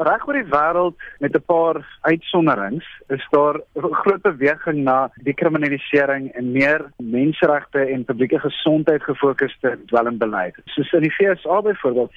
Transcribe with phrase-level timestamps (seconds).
[0.00, 6.32] Reg oor die wêreld met 'n paar uitsonderings is daar 'n groot beweging na dekriminalisering
[6.32, 10.54] en meer menseregte en publieke gesondheid gefokusde dwelmbeleid.
[10.64, 12.12] Soos in die VSA byvoorbeeld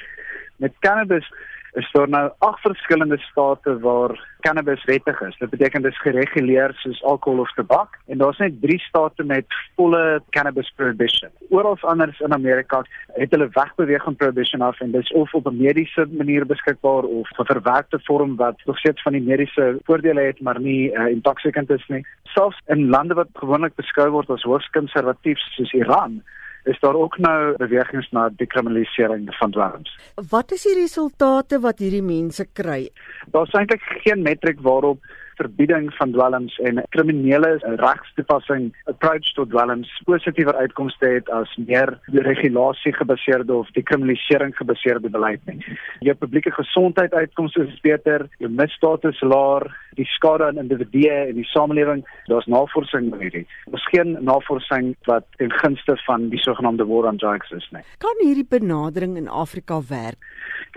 [0.57, 1.27] met cannabis
[1.75, 5.37] is daar nou ag verskillende state waar cannabis wettig is.
[5.37, 9.45] Dit beteken dit is gereguleer soos alkohol of tabak en daar's net 3 state met
[9.75, 11.29] volle cannabis prohibition.
[11.49, 12.83] Oral anders in Amerika
[13.13, 17.03] het hulle wegbeweeg van prohibition af en dit is of op 'n mediese manier beskikbaar
[17.03, 21.07] of 'n verwerkte vorm wat nog steeds van die mediese voordele het maar nie uh,
[21.07, 22.05] intoxicant is nie.
[22.23, 26.23] Selfs in lande wat gewoonlik beskou word as hoogs konservatief soos Iran
[26.65, 29.91] is daar ook nou bewegings na dekriminalisering van dwelms.
[30.29, 32.89] Wat is die resultate wat hierdie mense kry?
[33.33, 35.03] Daar's eintlik geen metriek waarop
[35.35, 42.93] verbieding van dwelms en kriminele regstoepassing approach tot dwelms positiewer uitkomste het as meer regulasie
[42.93, 45.59] gebaseerde of dekriminalisering gebaseerde beleid nie.
[45.99, 51.37] Jou publieke gesondheid uitkomste is beter, jou misdaad is laer, die skade aan individue en
[51.39, 53.45] die samelewing, daar's navorsing oor hierdie.
[53.71, 57.83] Daar's geen navorsing wat ten gunste van die sogenaamde war on drugs is nie.
[58.03, 60.19] Kan hierdie benadering in Afrika werk?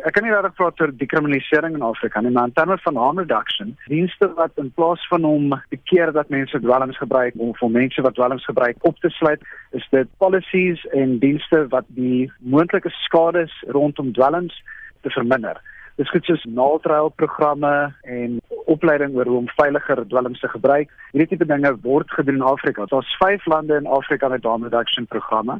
[0.06, 3.18] Ek kan nie regtig praat oor dekriminalisering in Afrika nie, maar in terme van harm
[3.18, 7.72] reduction, dienste wat in plaas van om te keer dat mense dwelms gebruik om vir
[7.74, 9.42] mense wat dwelms gebruik op te sluit,
[9.74, 14.54] is dit policies en dienste wat die moontlike skades rondom dwelms
[15.02, 15.58] te verminder.
[15.98, 17.72] Dis goed soos naaldtrail programme
[18.06, 18.36] en
[18.70, 20.92] opleiding oor hoe om veiliger dwelms te gebruik.
[21.10, 22.86] Hierdie tipe dinge word gedoen in Afrika.
[22.86, 25.58] Daar's 5 lande in Afrika met harm reduction programme.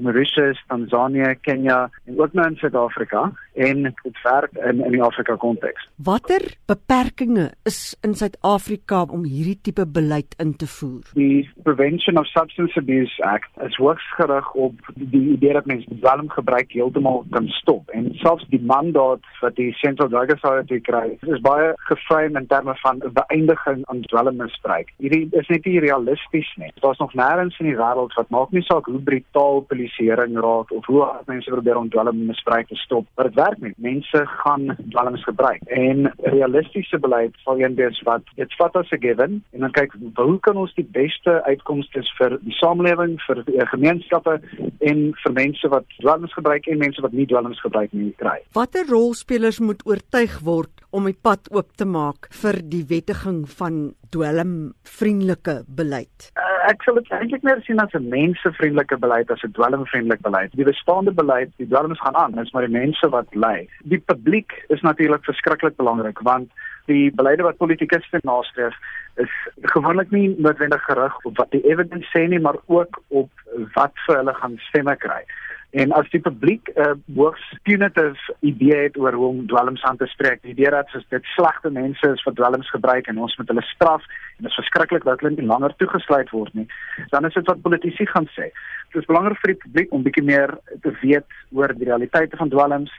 [0.00, 5.36] Mauritius, Tanzanië, Kenia en ook nou in Suid-Afrika en dit werk in in die Afrika
[5.36, 5.88] konteks.
[5.96, 11.04] Watter beperkings is in Suid-Afrika om hierdie tipe beleid in te voer?
[11.14, 16.72] Die Prevention of Substance Abuse Act is hoogs gerig op die idee dat mense dwelmgebruik
[16.72, 21.72] heeltemal kan stop en selfs die mandaat wat die Central Drug Authority kry is baie
[21.90, 24.92] geframe in terme van 'n beëindiging aan dwelmmisbruik.
[24.98, 26.72] Hierdie is net nie realisties nie.
[26.80, 30.86] Daar's nog nêrens in die wêreld wat maak nie saak hoe brutaal polisieering raak of
[30.86, 33.06] hoe hard mense probeer om dwelmmisbruik te stop.
[33.16, 33.72] Maar dit werk nie.
[33.76, 35.62] Mense gaan dwelms gebruik.
[35.62, 39.92] En realistiese beleid sal een wees wat dit vat as 'n given en dan kyk
[40.14, 44.40] hoe kan ons die beste uitkomste vir die samelewing, vir die gemeenskappe
[44.78, 48.38] en vir mense wat dwelms gebruik en mense wat nie dwelms gebruik nie kry.
[48.52, 53.94] Watter rolspelers moet oortuig word om die pad oop te maak vir die wettiging van
[54.10, 56.30] dwelmvriendelike beleid?
[56.34, 60.52] Uh, ek sal dit eintlik meer sien as 'n mensevriendelike beleid as 'n dwelmvriendelike beleid.
[60.52, 63.68] Die bestaande beleid, die dwelms gaan aan, dis maar die mense wat ly.
[63.84, 66.50] Die publiek is natuurlik verskriklik belangrik want
[66.86, 68.74] die beleide wat politikuste nastreef
[69.16, 69.30] is
[69.74, 73.30] gewoonlik nie noodwendig gerig op wat die evidence sê nie, maar ook op
[73.74, 75.22] wat vir hulle gaan stemme kry.
[75.70, 79.96] En as die publiek 'n uh, hoogs punitive idee het oor hoe om dwelms aan
[79.96, 83.48] te spreek, die idee dat dit slegte mense is wat dwelms gebruik en ons moet
[83.48, 86.66] hulle straf en dit is verskriklik dat hulle nie langer toegesluit word nie,
[87.08, 88.50] dan is dit wat politici gaan sê.
[88.90, 92.48] Dit is belangrik vir die publiek om bietjie meer te weet oor die realiteite van
[92.48, 92.90] dwelms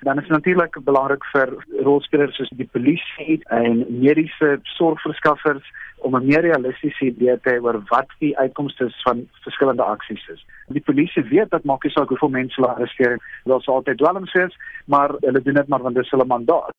[0.00, 5.64] dan is natuurlik belangrik vir rolspelers soos die polisie en mediese sorgverskaffers
[5.98, 10.46] om 'n meer realistiese idee te hê oor wat die uitkomste van verskillende aksies is.
[10.68, 14.32] Die polisie weet dat maak nie saak hoeveel mense hulle arresteer, daar sal altyd dwelms
[14.32, 16.76] wees, maar hulle doen dit maar want dit is hulle mandaat.